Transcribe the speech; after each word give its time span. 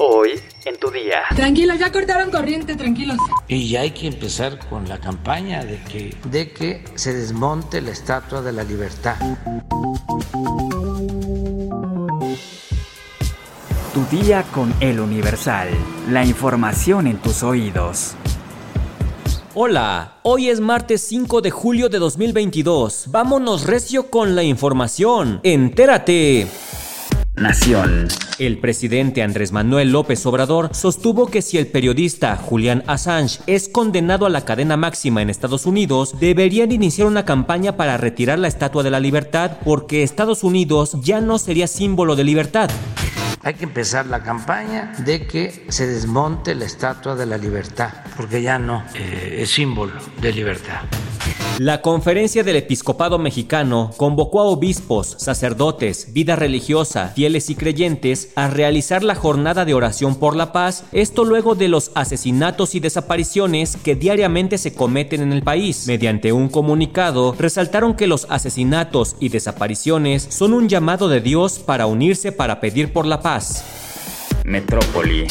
Hoy 0.00 0.40
en 0.64 0.76
tu 0.78 0.92
día. 0.92 1.22
Tranquilos, 1.34 1.76
ya 1.76 1.90
cortaron 1.90 2.30
corriente, 2.30 2.76
tranquilos. 2.76 3.16
Y 3.48 3.68
ya 3.68 3.80
hay 3.80 3.90
que 3.90 4.06
empezar 4.06 4.56
con 4.68 4.88
la 4.88 4.98
campaña 4.98 5.64
de 5.64 5.82
que, 5.82 6.16
de 6.30 6.52
que 6.52 6.84
se 6.94 7.12
desmonte 7.12 7.80
la 7.80 7.90
Estatua 7.90 8.40
de 8.40 8.52
la 8.52 8.62
Libertad. 8.62 9.16
Tu 13.92 14.16
día 14.16 14.44
con 14.54 14.72
el 14.78 15.00
Universal. 15.00 15.68
La 16.08 16.24
información 16.24 17.08
en 17.08 17.16
tus 17.18 17.42
oídos. 17.42 18.14
Hola, 19.54 20.18
hoy 20.22 20.48
es 20.48 20.60
martes 20.60 21.00
5 21.08 21.40
de 21.40 21.50
julio 21.50 21.88
de 21.88 21.98
2022. 21.98 23.06
Vámonos 23.08 23.66
recio 23.66 24.08
con 24.08 24.36
la 24.36 24.44
información. 24.44 25.40
Entérate. 25.42 26.46
Nación. 27.40 28.08
El 28.38 28.58
presidente 28.58 29.22
Andrés 29.22 29.52
Manuel 29.52 29.92
López 29.92 30.24
Obrador 30.26 30.70
sostuvo 30.74 31.26
que 31.26 31.42
si 31.42 31.58
el 31.58 31.66
periodista 31.66 32.36
Julian 32.36 32.82
Assange 32.86 33.40
es 33.46 33.68
condenado 33.68 34.26
a 34.26 34.30
la 34.30 34.44
cadena 34.44 34.76
máxima 34.76 35.22
en 35.22 35.30
Estados 35.30 35.66
Unidos, 35.66 36.16
deberían 36.20 36.72
iniciar 36.72 37.06
una 37.06 37.24
campaña 37.24 37.76
para 37.76 37.96
retirar 37.96 38.38
la 38.38 38.48
Estatua 38.48 38.82
de 38.82 38.90
la 38.90 39.00
Libertad 39.00 39.58
porque 39.64 40.02
Estados 40.02 40.44
Unidos 40.44 40.96
ya 41.02 41.20
no 41.20 41.38
sería 41.38 41.66
símbolo 41.66 42.16
de 42.16 42.24
libertad. 42.24 42.70
Hay 43.42 43.54
que 43.54 43.64
empezar 43.64 44.06
la 44.06 44.22
campaña 44.22 44.92
de 44.98 45.26
que 45.26 45.66
se 45.68 45.86
desmonte 45.86 46.54
la 46.54 46.64
Estatua 46.64 47.14
de 47.14 47.26
la 47.26 47.38
Libertad, 47.38 47.90
porque 48.16 48.42
ya 48.42 48.58
no 48.58 48.84
eh, 48.94 49.38
es 49.40 49.50
símbolo 49.50 49.92
de 50.20 50.32
libertad. 50.32 50.82
La 51.58 51.82
Conferencia 51.82 52.44
del 52.44 52.54
Episcopado 52.54 53.18
Mexicano 53.18 53.90
convocó 53.96 54.40
a 54.40 54.44
obispos, 54.44 55.16
sacerdotes, 55.18 56.12
vida 56.12 56.36
religiosa, 56.36 57.08
fieles 57.08 57.50
y 57.50 57.56
creyentes 57.56 58.30
a 58.36 58.46
realizar 58.46 59.02
la 59.02 59.16
jornada 59.16 59.64
de 59.64 59.74
oración 59.74 60.14
por 60.14 60.36
la 60.36 60.52
paz, 60.52 60.84
esto 60.92 61.24
luego 61.24 61.56
de 61.56 61.66
los 61.66 61.90
asesinatos 61.96 62.76
y 62.76 62.80
desapariciones 62.80 63.76
que 63.76 63.96
diariamente 63.96 64.56
se 64.56 64.72
cometen 64.72 65.20
en 65.20 65.32
el 65.32 65.42
país. 65.42 65.88
Mediante 65.88 66.32
un 66.32 66.48
comunicado, 66.48 67.34
resaltaron 67.36 67.96
que 67.96 68.06
los 68.06 68.28
asesinatos 68.30 69.16
y 69.18 69.28
desapariciones 69.28 70.28
son 70.30 70.52
un 70.52 70.68
llamado 70.68 71.08
de 71.08 71.20
Dios 71.20 71.58
para 71.58 71.86
unirse 71.86 72.30
para 72.30 72.60
pedir 72.60 72.92
por 72.92 73.04
la 73.04 73.20
paz. 73.20 73.64
Metrópoli. 74.44 75.26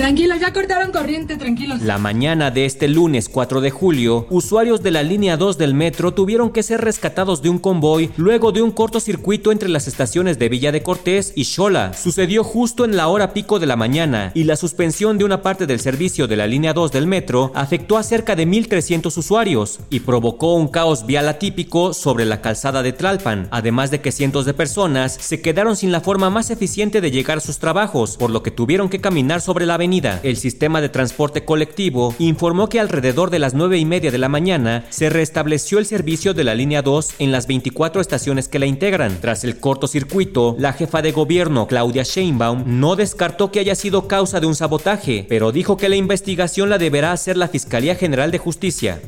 Tranquilos, 0.00 0.40
ya 0.40 0.54
cortaron 0.54 0.92
corriente, 0.92 1.36
tranquilos. 1.36 1.82
La 1.82 1.98
mañana 1.98 2.50
de 2.50 2.64
este 2.64 2.88
lunes 2.88 3.28
4 3.28 3.60
de 3.60 3.70
julio, 3.70 4.26
usuarios 4.30 4.82
de 4.82 4.90
la 4.90 5.02
línea 5.02 5.36
2 5.36 5.58
del 5.58 5.74
metro 5.74 6.14
tuvieron 6.14 6.52
que 6.52 6.62
ser 6.62 6.80
rescatados 6.80 7.42
de 7.42 7.50
un 7.50 7.58
convoy 7.58 8.10
luego 8.16 8.50
de 8.50 8.62
un 8.62 8.70
cortocircuito 8.70 9.52
entre 9.52 9.68
las 9.68 9.88
estaciones 9.88 10.38
de 10.38 10.48
Villa 10.48 10.72
de 10.72 10.82
Cortés 10.82 11.34
y 11.36 11.44
Xola. 11.44 11.92
Sucedió 11.92 12.44
justo 12.44 12.86
en 12.86 12.96
la 12.96 13.08
hora 13.08 13.34
pico 13.34 13.58
de 13.58 13.66
la 13.66 13.76
mañana 13.76 14.32
y 14.32 14.44
la 14.44 14.56
suspensión 14.56 15.18
de 15.18 15.24
una 15.24 15.42
parte 15.42 15.66
del 15.66 15.80
servicio 15.80 16.26
de 16.26 16.36
la 16.36 16.46
línea 16.46 16.72
2 16.72 16.92
del 16.92 17.06
metro 17.06 17.52
afectó 17.54 17.98
a 17.98 18.02
cerca 18.02 18.34
de 18.34 18.48
1.300 18.48 19.14
usuarios 19.14 19.80
y 19.90 20.00
provocó 20.00 20.54
un 20.54 20.68
caos 20.68 21.04
vial 21.04 21.28
atípico 21.28 21.92
sobre 21.92 22.24
la 22.24 22.40
calzada 22.40 22.82
de 22.82 22.94
Tlalpan, 22.94 23.48
además 23.50 23.90
de 23.90 24.00
que 24.00 24.12
cientos 24.12 24.46
de 24.46 24.54
personas 24.54 25.12
se 25.12 25.42
quedaron 25.42 25.76
sin 25.76 25.92
la 25.92 26.00
forma 26.00 26.30
más 26.30 26.48
eficiente 26.48 27.02
de 27.02 27.10
llegar 27.10 27.36
a 27.36 27.42
sus 27.42 27.58
trabajos, 27.58 28.16
por 28.16 28.30
lo 28.30 28.42
que 28.42 28.50
tuvieron 28.50 28.88
que 28.88 29.02
caminar 29.02 29.42
sobre 29.42 29.66
la 29.66 29.74
avenida 29.74 29.89
el 29.90 30.36
sistema 30.36 30.80
de 30.80 30.88
transporte 30.88 31.44
colectivo 31.44 32.14
informó 32.20 32.68
que 32.68 32.78
alrededor 32.78 33.28
de 33.30 33.40
las 33.40 33.54
9 33.54 33.76
y 33.76 33.84
media 33.84 34.12
de 34.12 34.18
la 34.18 34.28
mañana 34.28 34.84
se 34.88 35.10
restableció 35.10 35.80
el 35.80 35.86
servicio 35.86 36.32
de 36.32 36.44
la 36.44 36.54
línea 36.54 36.82
2 36.82 37.14
en 37.18 37.32
las 37.32 37.48
24 37.48 38.00
estaciones 38.00 38.46
que 38.46 38.60
la 38.60 38.66
integran. 38.66 39.18
Tras 39.20 39.42
el 39.42 39.58
cortocircuito, 39.58 40.54
la 40.60 40.74
jefa 40.74 41.02
de 41.02 41.10
gobierno, 41.10 41.66
Claudia 41.66 42.04
Sheinbaum, 42.04 42.62
no 42.78 42.94
descartó 42.94 43.50
que 43.50 43.58
haya 43.58 43.74
sido 43.74 44.06
causa 44.06 44.38
de 44.38 44.46
un 44.46 44.54
sabotaje, 44.54 45.26
pero 45.28 45.50
dijo 45.50 45.76
que 45.76 45.88
la 45.88 45.96
investigación 45.96 46.70
la 46.70 46.78
deberá 46.78 47.10
hacer 47.10 47.36
la 47.36 47.48
Fiscalía 47.48 47.96
General 47.96 48.30
de 48.30 48.38
Justicia. 48.38 49.00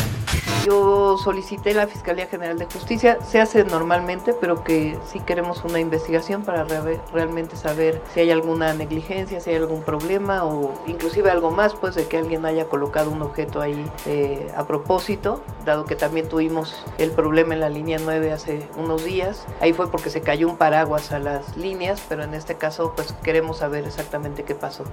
Yo 0.65 1.19
solicité 1.19 1.75
la 1.75 1.89
Fiscalía 1.89 2.29
General 2.29 2.57
de 2.57 2.67
Justicia, 2.67 3.19
se 3.29 3.41
hace 3.41 3.65
normalmente, 3.65 4.33
pero 4.33 4.63
que 4.63 4.97
sí 5.11 5.19
queremos 5.19 5.65
una 5.65 5.81
investigación 5.81 6.45
para 6.45 6.63
re 6.63 7.01
realmente 7.13 7.57
saber 7.57 8.01
si 8.15 8.21
hay 8.21 8.31
alguna 8.31 8.73
negligencia, 8.73 9.41
si 9.41 9.51
hay 9.51 9.57
algún 9.57 9.83
problema 9.83 10.45
o 10.45 10.73
inclusive 10.87 11.31
algo 11.31 11.51
más, 11.51 11.75
pues 11.75 11.97
de 11.97 12.07
que 12.07 12.17
alguien 12.17 12.45
haya 12.45 12.69
colocado 12.69 13.11
un 13.11 13.23
objeto 13.23 13.61
ahí 13.61 13.91
eh, 14.07 14.53
a 14.57 14.65
propósito, 14.65 15.43
dado 15.65 15.85
que 15.85 15.97
también 15.97 16.29
tuvimos 16.29 16.85
el 16.99 17.11
problema 17.11 17.55
en 17.55 17.61
la 17.61 17.69
línea 17.69 17.99
9 18.01 18.33
hace 18.33 18.69
unos 18.77 19.05
días. 19.05 19.45
Ahí 19.61 19.73
fue 19.73 19.91
porque 19.91 20.11
se 20.11 20.21
cayó 20.21 20.49
un 20.49 20.57
paraguas 20.57 21.11
a 21.11 21.19
las 21.19 21.57
líneas, 21.57 22.01
pero 22.09 22.23
en 22.23 22.35
este 22.35 22.55
caso 22.55 22.93
pues 22.95 23.13
queremos 23.25 23.59
saber 23.59 23.85
exactamente 23.85 24.45
qué 24.45 24.55
pasó. 24.55 24.85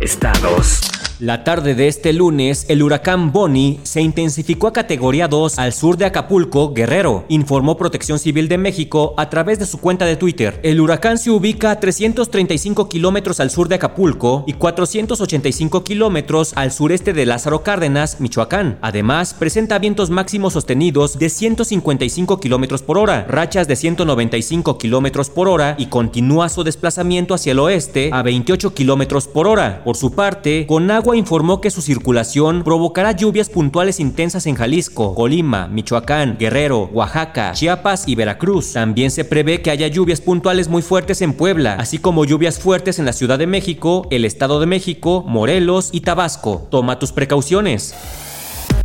Estados. 0.00 0.93
La 1.20 1.44
tarde 1.44 1.76
de 1.76 1.86
este 1.86 2.12
lunes, 2.12 2.66
el 2.68 2.82
huracán 2.82 3.30
Bonnie 3.30 3.78
se 3.84 4.00
intensificó 4.00 4.66
a 4.66 4.72
categoría 4.72 5.28
2 5.28 5.60
al 5.60 5.72
sur 5.72 5.96
de 5.96 6.06
Acapulco, 6.06 6.74
Guerrero, 6.74 7.24
informó 7.28 7.76
Protección 7.76 8.18
Civil 8.18 8.48
de 8.48 8.58
México 8.58 9.14
a 9.16 9.30
través 9.30 9.60
de 9.60 9.66
su 9.66 9.78
cuenta 9.78 10.06
de 10.06 10.16
Twitter. 10.16 10.58
El 10.64 10.80
huracán 10.80 11.18
se 11.18 11.30
ubica 11.30 11.70
a 11.70 11.78
335 11.78 12.88
kilómetros 12.88 13.38
al 13.38 13.50
sur 13.50 13.68
de 13.68 13.76
Acapulco 13.76 14.42
y 14.48 14.54
485 14.54 15.84
kilómetros 15.84 16.52
al 16.56 16.72
sureste 16.72 17.12
de 17.12 17.26
Lázaro 17.26 17.62
Cárdenas, 17.62 18.20
Michoacán. 18.20 18.78
Además, 18.82 19.34
presenta 19.34 19.78
vientos 19.78 20.10
máximos 20.10 20.54
sostenidos 20.54 21.16
de 21.20 21.28
155 21.28 22.40
kilómetros 22.40 22.82
por 22.82 22.98
hora, 22.98 23.24
rachas 23.28 23.68
de 23.68 23.76
195 23.76 24.78
kilómetros 24.78 25.30
por 25.30 25.46
hora 25.46 25.76
y 25.78 25.86
continúa 25.86 26.48
su 26.48 26.64
desplazamiento 26.64 27.34
hacia 27.34 27.52
el 27.52 27.60
oeste 27.60 28.10
a 28.12 28.22
28 28.22 28.74
kilómetros 28.74 29.28
por 29.28 29.46
hora. 29.46 29.84
Por 29.84 29.96
su 29.96 30.10
parte, 30.10 30.66
con 30.66 30.90
agua 30.90 31.03
informó 31.12 31.60
que 31.60 31.70
su 31.70 31.82
circulación 31.82 32.62
provocará 32.64 33.12
lluvias 33.12 33.50
puntuales 33.50 34.00
intensas 34.00 34.46
en 34.46 34.54
Jalisco, 34.54 35.14
Colima, 35.14 35.68
Michoacán, 35.68 36.38
Guerrero, 36.38 36.88
Oaxaca, 36.92 37.52
Chiapas 37.52 38.04
y 38.06 38.14
Veracruz. 38.14 38.72
También 38.72 39.10
se 39.10 39.24
prevé 39.24 39.60
que 39.60 39.70
haya 39.70 39.88
lluvias 39.88 40.22
puntuales 40.22 40.68
muy 40.68 40.80
fuertes 40.80 41.20
en 41.20 41.34
Puebla, 41.34 41.74
así 41.78 41.98
como 41.98 42.24
lluvias 42.24 42.58
fuertes 42.58 42.98
en 42.98 43.04
la 43.04 43.12
Ciudad 43.12 43.38
de 43.38 43.46
México, 43.46 44.06
el 44.10 44.24
Estado 44.24 44.60
de 44.60 44.66
México, 44.66 45.22
Morelos 45.26 45.90
y 45.92 46.00
Tabasco. 46.00 46.68
Toma 46.70 46.98
tus 46.98 47.12
precauciones. 47.12 47.94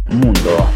Mundo. 0.09 0.68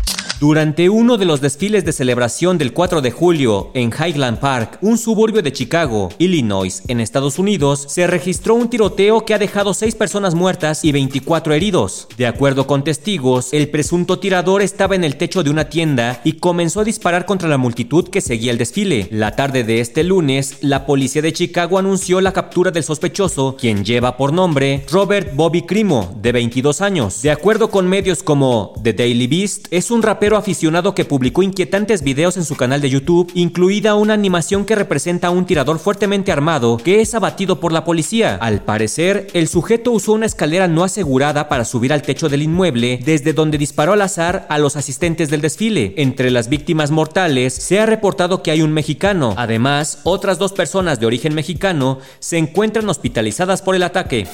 Durante 0.44 0.90
uno 0.90 1.16
de 1.16 1.24
los 1.24 1.40
desfiles 1.40 1.86
de 1.86 1.94
celebración 1.94 2.58
del 2.58 2.74
4 2.74 3.02
de 3.02 3.12
julio 3.12 3.72
en 3.74 3.94
Highland 3.98 4.40
Park, 4.40 4.78
un 4.82 4.98
suburbio 4.98 5.42
de 5.42 5.54
Chicago, 5.54 6.10
Illinois, 6.18 6.84
en 6.90 7.00
Estados 7.00 7.40
Unidos, 7.40 7.86
se 7.88 8.08
registró 8.08 8.56
un 8.56 8.70
tiroteo 8.70 9.24
que 9.24 9.34
ha 9.34 9.40
dejado 9.40 9.74
6 9.74 9.96
personas 9.96 10.36
muertas 10.36 10.84
y 10.84 10.92
24 10.92 11.54
heridos. 11.54 12.10
De 12.18 12.28
acuerdo 12.28 12.68
con 12.68 12.84
testigos, 12.84 13.54
el 13.54 13.70
presunto 13.70 14.20
tirador 14.20 14.62
estaba 14.62 14.96
en 14.96 15.06
el 15.06 15.16
techo 15.16 15.44
de 15.44 15.50
una 15.50 15.70
tienda 15.70 16.20
y 16.26 16.34
comenzó 16.34 16.82
a 16.82 16.84
disparar 16.84 17.26
contra 17.26 17.48
la 17.48 17.58
multitud 17.58 18.10
que 18.10 18.20
seguía 18.20 18.52
el 18.52 18.58
desfile. 18.58 19.08
La 19.12 19.38
tarde 19.38 19.64
de 19.64 19.80
este 19.80 20.04
lunes, 20.04 20.58
la 20.60 20.86
policía 20.86 21.22
de 21.22 21.32
Chicago 21.32 21.80
anunció 21.80 22.20
la 22.20 22.34
captura 22.34 22.70
del 22.70 22.84
sospechoso, 22.84 23.56
quien 23.58 23.86
lleva 23.86 24.18
por 24.18 24.34
nombre 24.34 24.86
Robert 24.92 25.34
Bobby 25.36 25.62
Crimo, 25.62 26.14
de 26.22 26.34
22 26.34 26.82
años. 26.82 27.22
De 27.22 27.32
acuerdo 27.32 27.70
con 27.70 27.88
medios 27.88 28.24
como 28.24 28.74
The 28.84 28.92
Daily 28.92 29.28
Beast, 29.28 29.68
es 29.72 29.90
un 29.90 30.02
rapero 30.02 30.33
aficionado 30.38 30.96
que 30.96 31.06
publicó 31.06 31.44
inquietantes 31.44 32.04
videos 32.04 32.38
en 32.38 32.46
su 32.46 32.56
canal 32.56 32.82
de 32.82 32.90
YouTube, 32.90 33.32
incluida 33.34 33.96
una 33.96 34.14
animación 34.14 34.66
que 34.66 34.76
representa 34.76 35.28
a 35.28 35.32
un 35.32 35.46
tirador 35.46 35.80
fuertemente 35.80 36.32
armado 36.32 36.78
que 36.78 37.02
es 37.02 37.14
abatido 37.16 37.60
por 37.60 37.72
la 37.72 37.86
policía. 37.86 38.36
Al 38.42 38.62
parecer, 38.62 39.28
el 39.34 39.48
sujeto 39.48 39.92
usó 39.92 40.14
una 40.14 40.26
escalera 40.26 40.68
no 40.68 40.84
asegurada 40.84 41.50
para 41.50 41.66
subir 41.66 41.94
al 41.94 42.02
techo 42.02 42.30
del 42.30 42.42
inmueble, 42.42 43.00
desde 43.04 43.34
donde 43.34 43.58
disparó 43.58 43.94
al 43.94 44.02
azar 44.02 44.46
a 44.50 44.58
los 44.58 44.76
asistentes 44.76 45.30
del 45.30 45.42
desfile. 45.42 45.94
Entre 45.98 46.32
las 46.32 46.50
víctimas 46.50 46.92
mortales 46.92 47.54
se 47.54 47.80
ha 47.80 47.86
reportado 47.86 48.44
que 48.44 48.52
hay 48.52 48.62
un 48.62 48.74
mexicano. 48.74 49.34
Además, 49.38 50.00
otras 50.04 50.40
dos 50.40 50.54
personas 50.54 51.00
de 51.00 51.06
origen 51.06 51.34
mexicano 51.34 52.00
se 52.20 52.38
encuentran 52.38 52.90
hospitalizadas 52.90 53.62
por 53.62 53.76
el 53.76 53.84
ataque. 53.84 54.28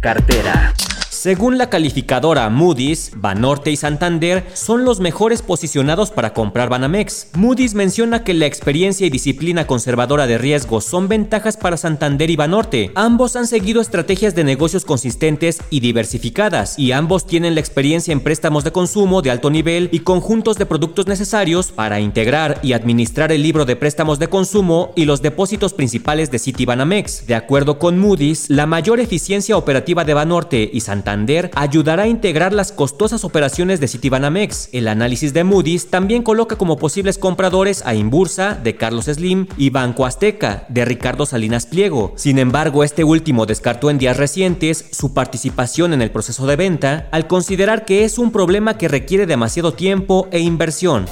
Cartera. 0.00 0.74
Según 1.18 1.58
la 1.58 1.68
calificadora 1.68 2.48
Moody's, 2.48 3.10
Banorte 3.16 3.72
y 3.72 3.76
Santander 3.76 4.46
son 4.54 4.84
los 4.84 5.00
mejores 5.00 5.42
posicionados 5.42 6.12
para 6.12 6.32
comprar 6.32 6.68
Banamex. 6.68 7.30
Moody's 7.34 7.74
menciona 7.74 8.22
que 8.22 8.34
la 8.34 8.46
experiencia 8.46 9.04
y 9.04 9.10
disciplina 9.10 9.66
conservadora 9.66 10.28
de 10.28 10.38
riesgo 10.38 10.80
son 10.80 11.08
ventajas 11.08 11.56
para 11.56 11.76
Santander 11.76 12.30
y 12.30 12.36
Banorte. 12.36 12.92
Ambos 12.94 13.34
han 13.34 13.48
seguido 13.48 13.80
estrategias 13.80 14.36
de 14.36 14.44
negocios 14.44 14.84
consistentes 14.84 15.58
y 15.70 15.80
diversificadas, 15.80 16.78
y 16.78 16.92
ambos 16.92 17.26
tienen 17.26 17.56
la 17.56 17.60
experiencia 17.62 18.12
en 18.12 18.20
préstamos 18.20 18.62
de 18.62 18.70
consumo 18.70 19.20
de 19.20 19.32
alto 19.32 19.50
nivel 19.50 19.88
y 19.90 19.98
conjuntos 19.98 20.56
de 20.56 20.66
productos 20.66 21.08
necesarios 21.08 21.72
para 21.72 21.98
integrar 21.98 22.60
y 22.62 22.74
administrar 22.74 23.32
el 23.32 23.42
libro 23.42 23.64
de 23.64 23.74
préstamos 23.74 24.20
de 24.20 24.28
consumo 24.28 24.92
y 24.94 25.04
los 25.04 25.20
depósitos 25.20 25.72
principales 25.74 26.30
de 26.30 26.38
Citibanamex. 26.38 27.26
De 27.26 27.34
acuerdo 27.34 27.80
con 27.80 27.98
Moody's, 27.98 28.48
la 28.48 28.66
mayor 28.66 29.00
eficiencia 29.00 29.56
operativa 29.56 30.04
de 30.04 30.14
Banorte 30.14 30.70
y 30.72 30.78
Santander 30.78 31.07
Ayudará 31.54 32.04
a 32.04 32.08
integrar 32.08 32.52
las 32.52 32.72
costosas 32.72 33.24
operaciones 33.24 33.80
de 33.80 33.88
Citibanamex. 33.88 34.68
El 34.72 34.88
análisis 34.88 35.32
de 35.32 35.44
Moody's 35.44 35.90
también 35.90 36.22
coloca 36.22 36.56
como 36.56 36.78
posibles 36.78 37.18
compradores 37.18 37.82
a 37.86 37.94
Inbursa, 37.94 38.54
de 38.54 38.76
Carlos 38.76 39.06
Slim, 39.06 39.46
y 39.56 39.70
Banco 39.70 40.06
Azteca, 40.06 40.66
de 40.68 40.84
Ricardo 40.84 41.26
Salinas 41.26 41.66
Pliego. 41.66 42.12
Sin 42.16 42.38
embargo, 42.38 42.84
este 42.84 43.04
último 43.04 43.46
descartó 43.46 43.90
en 43.90 43.98
días 43.98 44.16
recientes 44.16 44.84
su 44.92 45.14
participación 45.14 45.92
en 45.92 46.02
el 46.02 46.10
proceso 46.10 46.46
de 46.46 46.56
venta 46.56 47.08
al 47.10 47.26
considerar 47.26 47.84
que 47.84 48.04
es 48.04 48.18
un 48.18 48.32
problema 48.32 48.76
que 48.76 48.88
requiere 48.88 49.26
demasiado 49.26 49.72
tiempo 49.72 50.28
e 50.30 50.40
inversión. 50.40 51.06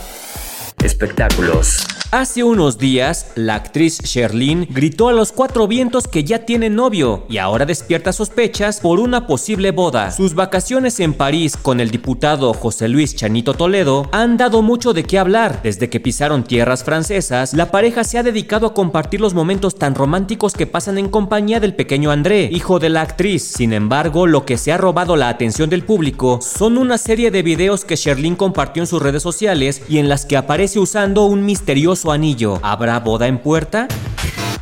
Espectáculos. 0.83 1.96
Hace 2.13 2.45
unos 2.45 2.79
días, 2.79 3.33
la 3.35 3.57
actriz 3.57 4.01
Sherlyn 4.01 4.69
gritó 4.71 5.09
a 5.09 5.13
los 5.13 5.33
cuatro 5.33 5.67
vientos 5.67 6.07
que 6.07 6.23
ya 6.23 6.45
tiene 6.47 6.71
novio 6.71 7.27
y 7.29 7.39
ahora 7.39 7.67
despierta 7.67 8.13
sospechas 8.13 8.79
por 8.79 9.01
una 9.01 9.27
posible 9.27 9.73
boda. 9.73 10.13
Sus 10.13 10.37
vacaciones 10.37 11.01
en 11.01 11.15
París 11.15 11.57
con 11.57 11.81
el 11.81 11.91
diputado 11.91 12.55
José 12.55 12.87
Luis 12.87 13.17
Chanito 13.17 13.55
Toledo 13.55 14.09
han 14.13 14.37
dado 14.37 14.63
mucho 14.63 14.93
de 14.93 15.03
qué 15.03 15.19
hablar. 15.19 15.61
Desde 15.65 15.91
que 15.91 15.99
pisaron 15.99 16.45
tierras 16.45 16.85
francesas, 16.85 17.55
la 17.55 17.73
pareja 17.73 18.05
se 18.05 18.19
ha 18.19 18.23
dedicado 18.23 18.69
a 18.69 18.75
compartir 18.75 19.21
los 19.21 19.35
momentos 19.35 19.75
tan 19.75 19.97
románticos 19.97 20.53
que 20.55 20.69
pasan 20.69 20.99
en 20.99 21.09
compañía 21.09 21.59
del 21.59 21.75
pequeño 21.75 22.13
André, 22.13 22.49
hijo 22.53 22.79
de 22.79 22.89
la 22.89 23.03
actriz. 23.03 23.43
Sin 23.43 23.73
embargo, 23.73 24.29
lo 24.29 24.47
que 24.47 24.59
se 24.59 24.71
ha 24.71 24.79
robado 24.79 25.17
la 25.17 25.29
atención 25.29 25.71
del 25.71 25.83
público 25.83 26.39
son 26.41 26.79
una 26.79 26.99
serie 26.99 27.33
de 27.33 27.43
videos 27.43 27.85
que 27.85 27.97
Sherlyn 27.97 28.37
compartió 28.37 28.85
en 28.85 28.87
sus 28.87 29.03
redes 29.03 29.25
sociales 29.25 29.83
y 29.89 29.99
en 29.99 30.09
las 30.09 30.25
que 30.25 30.37
aparece 30.37 30.79
usando 30.79 31.25
un 31.25 31.45
misterioso 31.45 31.96
su 31.97 32.13
anillo. 32.13 32.59
¿Habrá 32.63 33.01
boda 33.01 33.27
en 33.27 33.39
puerta? 33.39 33.89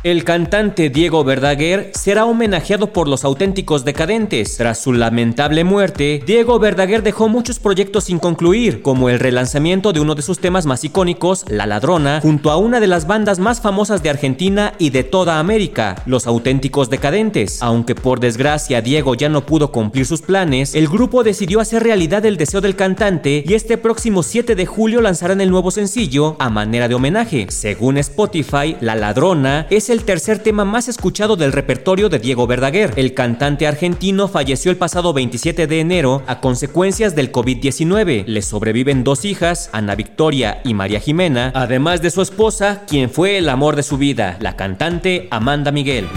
El 0.03 0.23
cantante 0.23 0.89
Diego 0.89 1.23
Verdaguer 1.23 1.91
será 1.95 2.25
homenajeado 2.25 2.93
por 2.93 3.07
los 3.07 3.23
auténticos 3.23 3.85
decadentes. 3.85 4.57
Tras 4.57 4.79
su 4.79 4.93
lamentable 4.93 5.63
muerte, 5.63 6.21
Diego 6.25 6.59
Verdaguer 6.59 7.01
dejó 7.01 7.27
muchos 7.27 7.59
proyectos 7.59 8.05
sin 8.05 8.19
concluir, 8.19 8.81
como 8.81 9.09
el 9.09 9.19
relanzamiento 9.19 9.93
de 9.93 9.99
uno 9.99 10.15
de 10.15 10.21
sus 10.21 10.39
temas 10.39 10.65
más 10.65 10.83
icónicos, 10.83 11.45
La 11.47 11.65
Ladrona, 11.65 12.19
junto 12.21 12.51
a 12.51 12.57
una 12.57 12.79
de 12.79 12.87
las 12.87 13.07
bandas 13.07 13.39
más 13.39 13.61
famosas 13.61 14.03
de 14.03 14.09
Argentina 14.09 14.73
y 14.77 14.91
de 14.91 15.03
toda 15.03 15.39
América, 15.39 16.01
Los 16.05 16.27
Auténticos 16.27 16.89
Decadentes. 16.89 17.61
Aunque 17.61 17.95
por 17.95 18.19
desgracia 18.19 18.81
Diego 18.81 19.15
ya 19.15 19.29
no 19.29 19.45
pudo 19.45 19.71
cumplir 19.71 20.05
sus 20.05 20.21
planes, 20.21 20.75
el 20.75 20.87
grupo 20.87 21.23
decidió 21.23 21.59
hacer 21.59 21.83
realidad 21.83 22.25
el 22.25 22.37
deseo 22.37 22.61
del 22.61 22.75
cantante 22.75 23.43
y 23.47 23.53
este 23.53 23.77
próximo 23.77 24.23
7 24.23 24.55
de 24.55 24.65
julio 24.65 25.01
lanzarán 25.01 25.41
el 25.41 25.49
nuevo 25.49 25.71
sencillo 25.71 26.35
a 26.39 26.49
manera 26.49 26.87
de 26.87 26.95
homenaje. 26.95 27.47
Según 27.49 27.97
Spotify, 27.97 28.77
La 28.81 28.95
Ladrona 28.95 29.67
es 29.69 29.89
el 29.89 29.94
el 29.95 30.03
tercer 30.03 30.39
tema 30.39 30.65
más 30.65 30.89
escuchado 30.89 31.37
del 31.37 31.53
repertorio 31.53 32.09
de 32.09 32.19
Diego 32.19 32.47
Verdaguer. 32.47 32.91
El 32.97 33.13
cantante 33.13 33.65
argentino 33.65 34.27
falleció 34.27 34.69
el 34.69 34.75
pasado 34.77 35.13
27 35.13 35.67
de 35.67 35.79
enero 35.79 36.21
a 36.27 36.41
consecuencias 36.41 37.15
del 37.15 37.31
COVID-19. 37.31 38.25
Le 38.25 38.41
sobreviven 38.41 39.05
dos 39.05 39.23
hijas, 39.23 39.69
Ana 39.71 39.95
Victoria 39.95 40.59
y 40.65 40.73
María 40.73 40.99
Jimena, 40.99 41.53
además 41.55 42.01
de 42.01 42.11
su 42.11 42.21
esposa, 42.21 42.83
quien 42.87 43.09
fue 43.09 43.37
el 43.37 43.47
amor 43.47 43.77
de 43.77 43.83
su 43.83 43.97
vida, 43.97 44.37
la 44.41 44.57
cantante 44.57 45.29
Amanda 45.31 45.71
Miguel. 45.71 46.09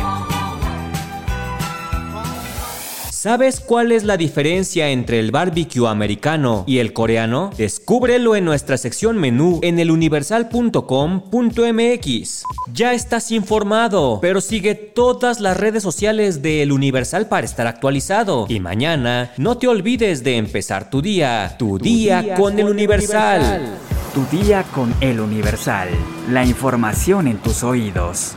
¿Sabes 3.29 3.61
cuál 3.61 3.93
es 3.93 4.05
la 4.05 4.17
diferencia 4.17 4.89
entre 4.89 5.21
el 5.21 5.33
barbecue 5.33 5.87
americano 5.87 6.65
y 6.67 6.79
el 6.79 6.95
coreano? 6.95 7.51
Descúbrelo 7.59 8.35
en 8.35 8.47
nuestra 8.47 8.79
sección 8.79 9.19
menú 9.19 9.61
en 9.63 9.79
eluniversal.com.mx. 9.79 12.43
Ya 12.73 12.95
estás 12.95 13.31
informado, 13.31 14.19
pero 14.23 14.41
sigue 14.41 14.75
todas 14.75 15.41
las 15.41 15.59
redes 15.59 15.83
sociales 15.83 16.41
de 16.41 16.63
El 16.63 16.73
Universal 16.73 17.29
para 17.29 17.45
estar 17.45 17.67
actualizado. 17.67 18.47
Y 18.49 18.61
mañana 18.61 19.31
no 19.37 19.59
te 19.59 19.69
olvides 19.69 20.25
de 20.25 20.39
empezar 20.39 20.89
tu 20.89 21.03
día, 21.03 21.55
tu, 21.59 21.79
día, 21.79 22.35
con, 22.35 22.59
El 22.59 22.71
Universal. 22.71 23.77
Tu 24.15 24.25
día 24.39 24.65
con 24.75 24.95
El 25.03 25.21
Universal. 25.21 25.91
La 26.31 26.47
información 26.47 27.29
en 27.29 27.37
tus 27.37 27.63
oídos. 27.63 28.37